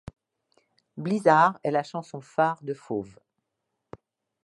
Blizzard 0.97 1.59
est 1.61 1.69
la 1.69 1.83
chanson 1.83 2.21
phare 2.21 2.63
de 2.63 2.73
Fauve. 2.73 3.19